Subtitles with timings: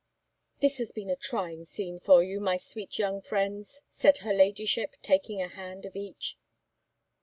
[0.61, 4.95] "This has been a trying scene for you, my sweet young friends!" said her Ladyship,
[5.03, 6.39] taking a hand of each.